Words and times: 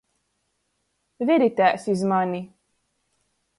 Veritēs 1.31 1.87
iz 1.95 2.03
mani! 2.15 2.43